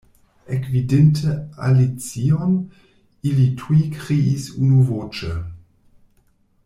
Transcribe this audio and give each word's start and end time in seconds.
Ekvidinte 0.55 1.33
Alicion, 1.67 2.55
ili 3.33 3.45
tuj 3.61 3.77
kriis 3.99 4.49
unuvoĉe. 4.65 5.35